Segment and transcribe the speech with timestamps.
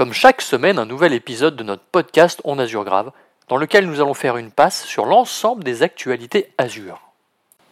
[0.00, 3.12] Comme chaque semaine, un nouvel épisode de notre podcast On Azure Grave,
[3.48, 7.12] dans lequel nous allons faire une passe sur l'ensemble des actualités Azure.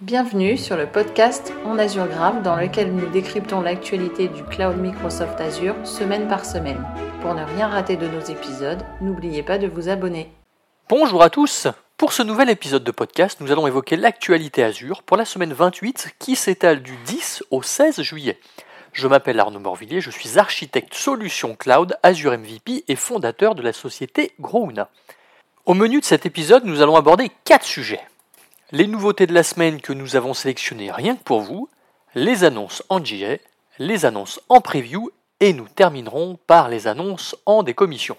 [0.03, 5.41] Bienvenue sur le podcast On Azure Grave, dans lequel nous décryptons l'actualité du cloud Microsoft
[5.41, 6.85] Azure semaine par semaine.
[7.22, 10.30] Pour ne rien rater de nos épisodes, n'oubliez pas de vous abonner.
[10.90, 11.66] Bonjour à tous
[11.96, 16.16] Pour ce nouvel épisode de podcast, nous allons évoquer l'actualité Azure pour la semaine 28
[16.18, 18.38] qui s'étale du 10 au 16 juillet.
[18.93, 23.73] Je m'appelle Arnaud Morvillier, je suis architecte solution cloud Azure MVP et fondateur de la
[23.73, 24.88] société Grouna.
[25.66, 28.01] Au menu de cet épisode, nous allons aborder quatre sujets.
[28.70, 31.69] Les nouveautés de la semaine que nous avons sélectionnées rien que pour vous,
[32.14, 33.37] les annonces en GA,
[33.78, 38.16] les annonces en preview et nous terminerons par les annonces en décommission.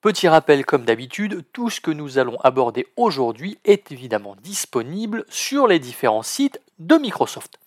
[0.00, 5.66] Petit rappel comme d'habitude, tout ce que nous allons aborder aujourd'hui est évidemment disponible sur
[5.66, 7.59] les différents sites de Microsoft.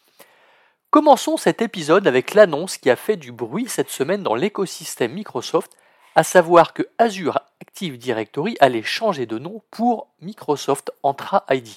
[0.93, 5.75] Commençons cet épisode avec l'annonce qui a fait du bruit cette semaine dans l'écosystème Microsoft,
[6.13, 11.67] à savoir que Azure Active Directory allait changer de nom pour Microsoft Entra ID.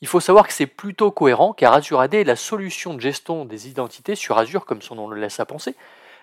[0.00, 3.44] Il faut savoir que c'est plutôt cohérent car Azure AD est la solution de gestion
[3.44, 5.76] des identités sur Azure comme son nom le laisse à penser,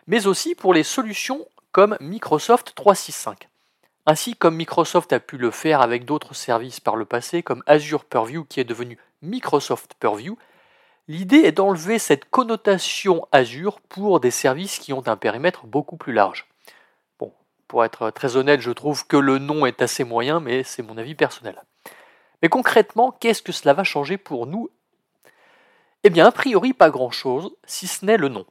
[0.06, 3.48] mais aussi pour les solutions comme Microsoft 365.
[4.06, 8.04] Ainsi comme Microsoft a pu le faire avec d'autres services par le passé comme Azure
[8.04, 10.38] Purview qui est devenu Microsoft Purview,
[11.08, 16.14] L'idée est d'enlever cette connotation Azure pour des services qui ont un périmètre beaucoup plus
[16.14, 16.48] large.
[17.20, 17.32] Bon,
[17.68, 20.98] pour être très honnête, je trouve que le nom est assez moyen, mais c'est mon
[20.98, 21.62] avis personnel.
[22.42, 24.72] Mais concrètement, qu'est-ce que cela va changer pour nous?
[26.04, 28.48] Eh bien, a priori, pas grand-chose, si ce n'est le nom.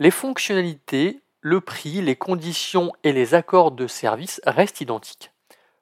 [0.00, 5.30] Les fonctionnalités, le prix, les conditions et les accords de service restent identiques.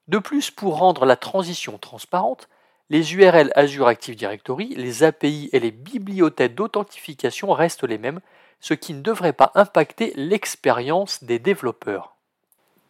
[0.09, 2.51] De plus, pour rendre la transition transparente,
[2.91, 8.21] les URL Azure Active Directory, les API et les bibliothèques d'authentification restent les mêmes,
[8.61, 12.15] ce qui ne devrait pas impacter l'expérience des développeurs.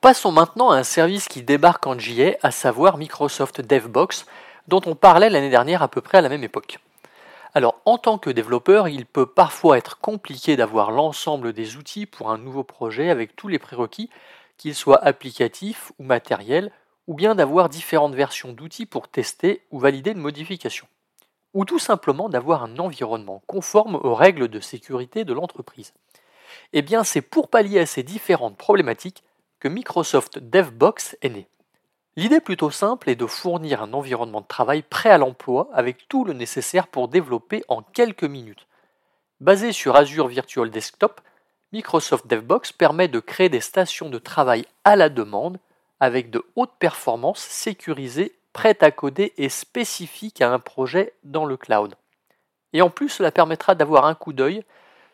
[0.00, 4.26] Passons maintenant à un service qui débarque en JA, à savoir Microsoft DevBox,
[4.68, 6.78] dont on parlait l'année dernière à peu près à la même époque.
[7.54, 12.30] Alors, en tant que développeur, il peut parfois être compliqué d'avoir l'ensemble des outils pour
[12.30, 14.10] un nouveau projet avec tous les prérequis,
[14.58, 16.72] qu'ils soient applicatifs ou matériels,
[17.06, 20.86] ou bien d'avoir différentes versions d'outils pour tester ou valider une modification,
[21.52, 25.92] ou tout simplement d'avoir un environnement conforme aux règles de sécurité de l'entreprise.
[26.72, 29.22] Eh bien, c'est pour pallier à ces différentes problématiques
[29.60, 31.48] que Microsoft DevBox est né.
[32.16, 36.24] L'idée plutôt simple est de fournir un environnement de travail prêt à l'emploi avec tout
[36.24, 38.68] le nécessaire pour développer en quelques minutes.
[39.40, 41.20] Basé sur Azure Virtual Desktop,
[41.72, 45.58] Microsoft DevBox permet de créer des stations de travail à la demande
[46.00, 51.56] avec de hautes performances sécurisées, prêtes à coder et spécifiques à un projet dans le
[51.56, 51.94] cloud.
[52.72, 54.64] Et en plus, cela permettra d'avoir un coup d'œil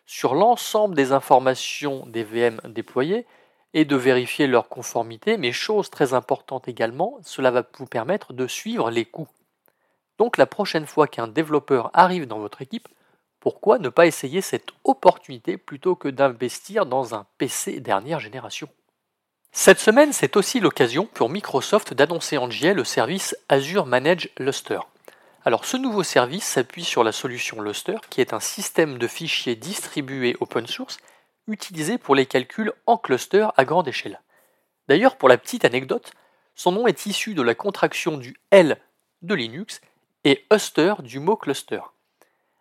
[0.06, 3.26] sur l'ensemble des informations des VM déployées
[3.74, 8.46] et de vérifier leur conformité, mais chose très importante également, cela va vous permettre de
[8.46, 9.28] suivre les coûts.
[10.18, 12.88] Donc la prochaine fois qu'un développeur arrive dans votre équipe,
[13.38, 18.68] pourquoi ne pas essayer cette opportunité plutôt que d'investir dans un PC dernière génération?
[19.52, 24.78] Cette semaine, c'est aussi l'occasion pour Microsoft d'annoncer en JL le service Azure Manage Luster.
[25.44, 29.56] Alors ce nouveau service s'appuie sur la solution Luster, qui est un système de fichiers
[29.56, 30.98] distribués open source
[31.48, 34.20] utilisé pour les calculs en cluster à grande échelle.
[34.88, 36.12] D'ailleurs, pour la petite anecdote,
[36.54, 38.78] son nom est issu de la contraction du L
[39.22, 39.80] de Linux
[40.24, 41.80] et Uster du mot cluster.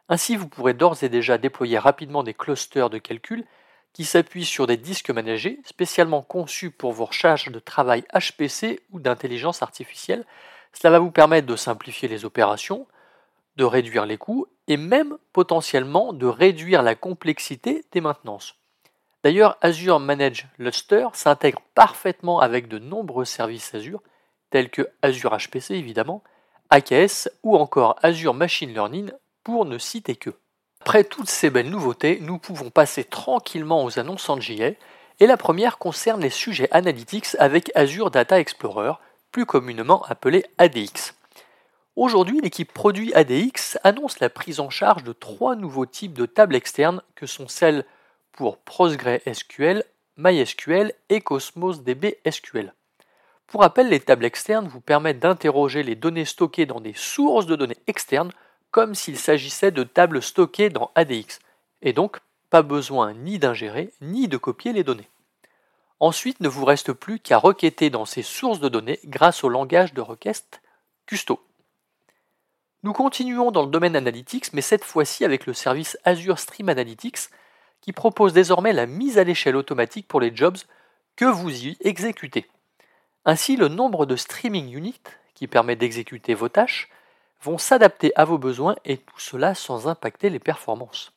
[0.07, 3.45] Ainsi, vous pourrez d'ores et déjà déployer rapidement des clusters de calcul
[3.93, 8.99] qui s'appuie sur des disques managés spécialement conçus pour vos recherches de travail HPC ou
[8.99, 10.25] d'intelligence artificielle.
[10.73, 12.87] Cela va vous permettre de simplifier les opérations,
[13.55, 18.55] de réduire les coûts et même potentiellement de réduire la complexité des maintenances.
[19.23, 24.01] D'ailleurs, Azure Manage Luster s'intègre parfaitement avec de nombreux services Azure,
[24.49, 26.23] tels que Azure HPC évidemment,
[26.69, 29.11] AKS ou encore Azure Machine Learning,
[29.43, 30.29] pour ne citer que.
[30.81, 34.71] Après toutes ces belles nouveautés, nous pouvons passer tranquillement aux annonces en JA,
[35.19, 38.93] et la première concerne les sujets analytics avec Azure Data Explorer,
[39.31, 41.13] plus communément appelé ADX.
[41.95, 46.55] Aujourd'hui, l'équipe produit ADX annonce la prise en charge de trois nouveaux types de tables
[46.55, 47.85] externes que sont celles
[48.31, 49.83] pour PostgreSQL,
[50.17, 52.73] MySQL et Cosmos DB SQL.
[53.47, 57.55] Pour rappel, les tables externes vous permettent d'interroger les données stockées dans des sources de
[57.55, 58.31] données externes
[58.71, 61.39] comme s'il s'agissait de tables stockées dans ADX,
[61.81, 62.19] et donc
[62.49, 65.09] pas besoin ni d'ingérer ni de copier les données.
[65.99, 69.93] Ensuite, ne vous reste plus qu'à requêter dans ces sources de données grâce au langage
[69.93, 70.61] de requête
[71.05, 71.45] Custo.
[72.83, 77.29] Nous continuons dans le domaine Analytics, mais cette fois-ci avec le service Azure Stream Analytics,
[77.81, 80.57] qui propose désormais la mise à l'échelle automatique pour les jobs
[81.17, 82.49] que vous y exécutez.
[83.25, 85.01] Ainsi, le nombre de streaming units
[85.33, 86.89] qui permet d'exécuter vos tâches
[87.41, 91.13] vont s'adapter à vos besoins et tout cela sans impacter les performances.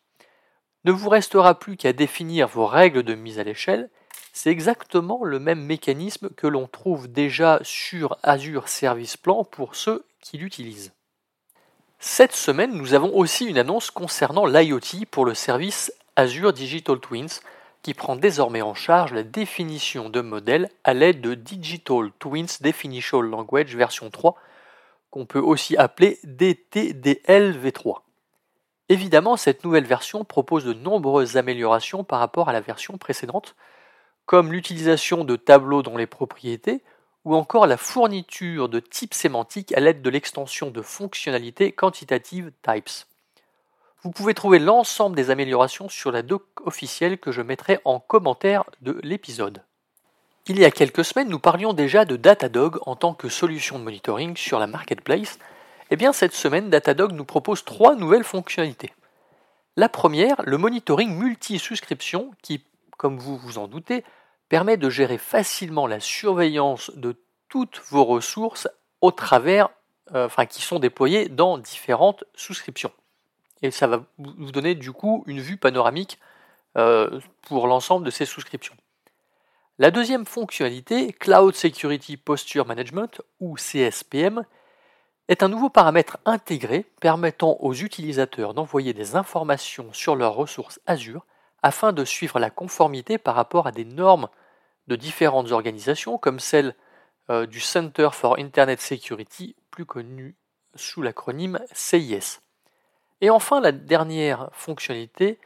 [0.84, 3.88] Ne vous restera plus qu'à définir vos règles de mise à l'échelle.
[4.32, 10.04] C'est exactement le même mécanisme que l'on trouve déjà sur Azure Service Plan pour ceux
[10.20, 10.92] qui l'utilisent.
[11.98, 17.40] Cette semaine, nous avons aussi une annonce concernant l'IoT pour le service Azure Digital Twins
[17.82, 23.20] qui prend désormais en charge la définition de modèles à l'aide de Digital Twins Definition
[23.20, 24.36] Language version 3
[25.12, 27.98] qu'on peut aussi appeler DTDL-V3.
[28.88, 33.54] Évidemment, cette nouvelle version propose de nombreuses améliorations par rapport à la version précédente,
[34.24, 36.82] comme l'utilisation de tableaux dans les propriétés
[37.24, 43.06] ou encore la fourniture de types sémantiques à l'aide de l'extension de fonctionnalités quantitatives types.
[44.02, 48.64] Vous pouvez trouver l'ensemble des améliorations sur la doc officielle que je mettrai en commentaire
[48.80, 49.62] de l'épisode.
[50.48, 53.84] Il y a quelques semaines, nous parlions déjà de Datadog en tant que solution de
[53.84, 55.38] monitoring sur la marketplace.
[55.90, 58.92] Eh bien, cette semaine, Datadog nous propose trois nouvelles fonctionnalités.
[59.76, 62.64] La première, le monitoring multi-souscription qui,
[62.96, 64.02] comme vous vous en doutez,
[64.48, 67.16] permet de gérer facilement la surveillance de
[67.48, 68.66] toutes vos ressources
[69.00, 69.68] au travers,
[70.12, 72.90] euh, qui sont déployées dans différentes souscriptions.
[73.62, 76.18] Et ça va vous donner du coup une vue panoramique
[76.76, 78.74] euh, pour l'ensemble de ces souscriptions.
[79.78, 84.44] La deuxième fonctionnalité, Cloud Security Posture Management ou CSPM,
[85.28, 91.24] est un nouveau paramètre intégré permettant aux utilisateurs d'envoyer des informations sur leurs ressources Azure
[91.62, 94.28] afin de suivre la conformité par rapport à des normes
[94.88, 96.74] de différentes organisations comme celle
[97.30, 100.36] euh, du Center for Internet Security, plus connu
[100.74, 102.40] sous l'acronyme CIS.
[103.22, 105.38] Et enfin, la dernière fonctionnalité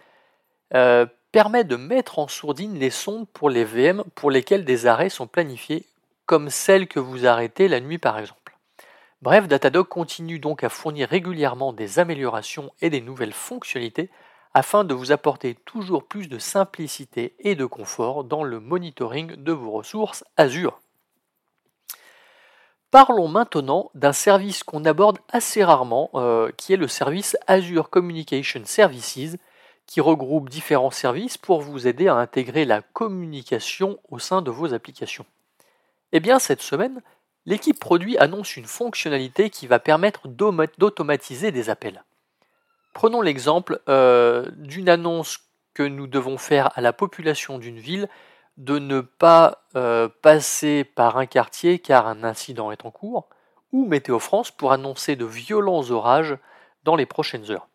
[0.75, 1.07] euh,
[1.37, 5.27] permet de mettre en sourdine les sondes pour les VM pour lesquelles des arrêts sont
[5.27, 5.85] planifiés,
[6.25, 8.57] comme celles que vous arrêtez la nuit par exemple.
[9.21, 14.09] Bref, Datadog continue donc à fournir régulièrement des améliorations et des nouvelles fonctionnalités
[14.55, 19.53] afin de vous apporter toujours plus de simplicité et de confort dans le monitoring de
[19.53, 20.81] vos ressources Azure.
[22.91, 28.63] Parlons maintenant d'un service qu'on aborde assez rarement, euh, qui est le service Azure Communication
[28.65, 29.37] Services,
[29.87, 34.75] qui regroupe différents services pour vous aider à intégrer la communication au sein de vos
[34.75, 35.27] applications.
[36.13, 37.03] Eh bien, cette semaine,
[37.45, 42.05] l'équipe produit annonce une fonctionnalité qui va permettre d'automatiser des appels.
[42.95, 45.39] Prenons l'exemple euh, d'une annonce
[45.75, 48.09] que nous devons faire à la population d'une ville
[48.57, 53.29] de ne pas euh, passer par un quartier car un incident est en cours,
[53.73, 56.39] ou Météo France pour annoncer de violents orages
[56.85, 57.69] dans les prochaines heures.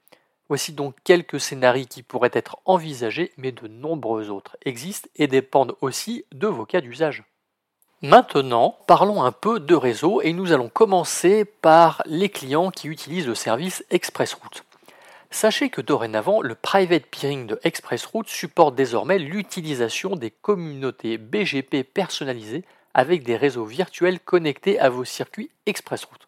[0.52, 5.78] Voici donc quelques scénarios qui pourraient être envisagés, mais de nombreux autres existent et dépendent
[5.80, 7.24] aussi de vos cas d'usage.
[8.02, 13.28] Maintenant, parlons un peu de réseau et nous allons commencer par les clients qui utilisent
[13.28, 14.66] le service ExpressRoute.
[15.30, 22.66] Sachez que dorénavant, le private peering de ExpressRoute supporte désormais l'utilisation des communautés BGP personnalisées
[22.94, 26.28] avec des réseaux virtuels connectés à vos circuits ExpressRoute.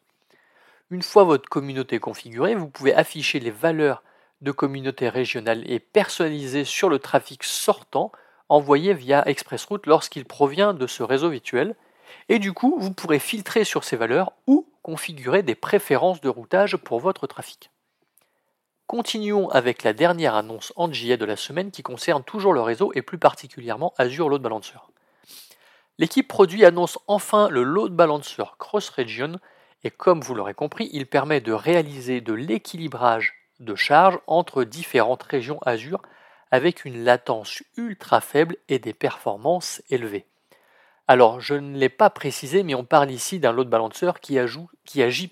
[0.91, 4.01] Une fois votre communauté configurée, vous pouvez afficher les valeurs
[4.44, 8.12] de communautés régionales et personnalisées sur le trafic sortant
[8.50, 11.75] envoyé via ExpressRoute lorsqu'il provient de ce réseau virtuel.
[12.30, 16.78] Et du coup, vous pourrez filtrer sur ces valeurs ou configurer des préférences de routage
[16.78, 17.71] pour votre trafic.
[18.85, 22.92] Continuons avec la dernière annonce en JA de la semaine qui concerne toujours le réseau
[22.94, 24.78] et plus particulièrement Azure Load Balancer.
[25.97, 29.40] L'équipe produit annonce enfin le Load Balancer Cross Region
[29.83, 35.23] et comme vous l'aurez compris, il permet de réaliser de l'équilibrage de charge entre différentes
[35.23, 36.01] régions Azure
[36.51, 40.25] avec une latence ultra faible et des performances élevées.
[41.07, 45.29] Alors, je ne l'ai pas précisé, mais on parle ici d'un load balancer qui, agit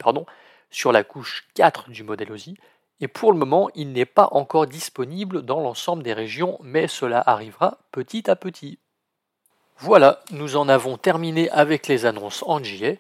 [0.70, 2.58] sur la couche 4 du modèle OSI,
[3.00, 7.24] et pour le moment, il n'est pas encore disponible dans l'ensemble des régions, mais cela
[7.26, 8.80] arrivera petit à petit.
[9.78, 12.94] Voilà, nous en avons terminé avec les annonces en JA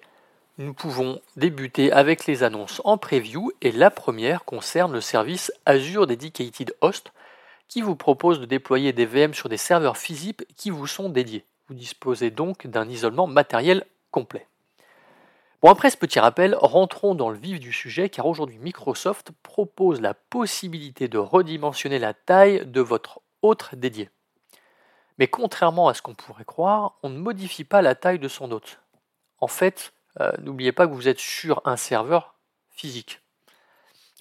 [0.57, 6.07] nous pouvons débuter avec les annonces en preview et la première concerne le service Azure
[6.07, 7.11] Dedicated Host
[7.67, 11.45] qui vous propose de déployer des VM sur des serveurs physiques qui vous sont dédiés.
[11.67, 14.45] Vous disposez donc d'un isolement matériel complet.
[15.61, 20.01] Bon, après ce petit rappel, rentrons dans le vif du sujet car aujourd'hui Microsoft propose
[20.01, 24.09] la possibilité de redimensionner la taille de votre autre dédié.
[25.17, 28.51] Mais contrairement à ce qu'on pourrait croire, on ne modifie pas la taille de son
[28.51, 28.79] hôte.
[29.39, 32.35] En fait, euh, n'oubliez pas que vous êtes sur un serveur
[32.69, 33.21] physique.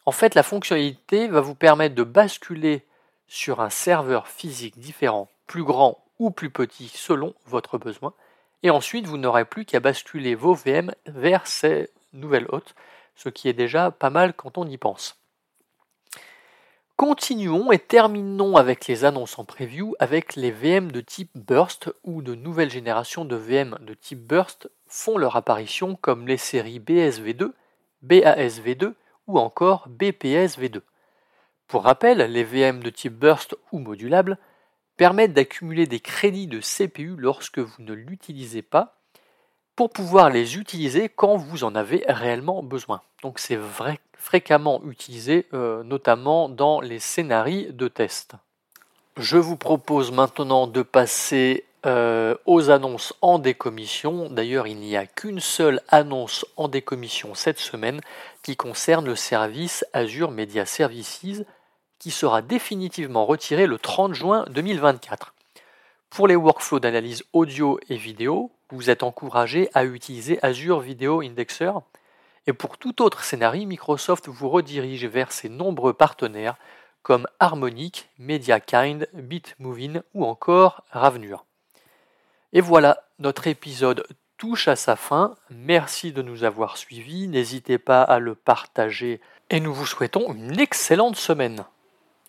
[0.07, 2.87] En fait, la fonctionnalité va vous permettre de basculer
[3.29, 8.15] sur un serveur physique différent, plus grand ou plus petit selon votre besoin.
[8.63, 12.75] Et ensuite, vous n'aurez plus qu'à basculer vos VM vers ces nouvelles hôtes,
[13.15, 15.17] ce qui est déjà pas mal quand on y pense.
[16.97, 22.21] Continuons et terminons avec les annonces en preview avec les VM de type Burst ou
[22.21, 27.53] de nouvelles générations de VM de type Burst font leur apparition comme les séries BSV2,
[28.05, 28.93] BASV2
[29.27, 30.83] ou encore BPSV2.
[31.67, 34.39] Pour rappel, les VM de type Burst ou modulable
[34.97, 38.97] permettent d'accumuler des crédits de CPU lorsque vous ne l'utilisez pas
[39.77, 43.01] pour pouvoir les utiliser quand vous en avez réellement besoin.
[43.23, 43.59] Donc c'est
[44.15, 48.35] fréquemment utilisé, euh, notamment dans les scénarios de test.
[49.17, 54.29] Je vous propose maintenant de passer euh, aux annonces en décommission.
[54.29, 58.01] D'ailleurs, il n'y a qu'une seule annonce en décommission cette semaine
[58.43, 61.45] qui concerne le service Azure Media Services
[61.99, 65.35] qui sera définitivement retiré le 30 juin 2024.
[66.11, 71.73] Pour les workflows d'analyse audio et vidéo, vous êtes encouragé à utiliser Azure Video Indexer.
[72.47, 76.57] Et pour tout autre scénario, Microsoft vous redirige vers ses nombreux partenaires
[77.03, 81.45] comme Harmonic, MediaKind, Bitmovin ou encore Ravenure.
[82.53, 84.05] Et voilà, notre épisode
[84.37, 85.37] touche à sa fin.
[85.51, 87.29] Merci de nous avoir suivis.
[87.29, 91.65] N'hésitez pas à le partager et nous vous souhaitons une excellente semaine.